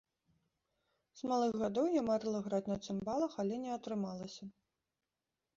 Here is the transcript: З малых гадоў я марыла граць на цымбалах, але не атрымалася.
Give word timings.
З 1.19 1.29
малых 1.31 1.53
гадоў 1.63 1.85
я 1.99 2.03
марыла 2.09 2.39
граць 2.47 2.63
на 2.71 2.79
цымбалах, 2.87 3.31
але 3.45 3.55
не 3.67 3.71
атрымалася. 3.77 4.43